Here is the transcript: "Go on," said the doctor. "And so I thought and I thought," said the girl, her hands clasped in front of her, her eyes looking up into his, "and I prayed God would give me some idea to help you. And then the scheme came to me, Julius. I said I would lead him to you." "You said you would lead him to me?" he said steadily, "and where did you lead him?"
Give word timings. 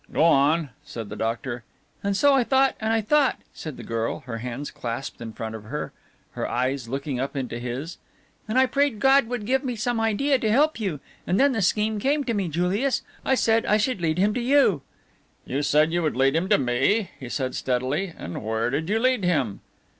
"Go 0.11 0.23
on," 0.23 0.71
said 0.83 1.09
the 1.09 1.15
doctor. 1.15 1.63
"And 2.03 2.17
so 2.17 2.33
I 2.33 2.43
thought 2.43 2.75
and 2.79 2.91
I 2.91 3.01
thought," 3.01 3.39
said 3.53 3.77
the 3.77 3.83
girl, 3.83 4.21
her 4.21 4.39
hands 4.39 4.71
clasped 4.71 5.21
in 5.21 5.31
front 5.31 5.53
of 5.53 5.65
her, 5.65 5.91
her 6.31 6.47
eyes 6.49 6.89
looking 6.89 7.19
up 7.19 7.35
into 7.35 7.59
his, 7.59 7.99
"and 8.47 8.57
I 8.57 8.65
prayed 8.65 8.99
God 8.99 9.27
would 9.27 9.45
give 9.45 9.63
me 9.63 9.75
some 9.75 9.99
idea 9.99 10.39
to 10.39 10.51
help 10.51 10.79
you. 10.79 11.01
And 11.27 11.39
then 11.39 11.51
the 11.51 11.61
scheme 11.61 11.99
came 11.99 12.23
to 12.23 12.33
me, 12.33 12.47
Julius. 12.47 13.03
I 13.23 13.35
said 13.35 13.63
I 13.67 13.79
would 13.85 14.01
lead 14.01 14.17
him 14.17 14.33
to 14.33 14.41
you." 14.41 14.81
"You 15.45 15.61
said 15.61 15.93
you 15.93 16.01
would 16.01 16.15
lead 16.15 16.35
him 16.35 16.49
to 16.49 16.57
me?" 16.57 17.11
he 17.19 17.29
said 17.29 17.53
steadily, 17.53 18.11
"and 18.17 18.43
where 18.43 18.71
did 18.71 18.89
you 18.89 18.97
lead 18.97 19.23
him?" 19.23 19.59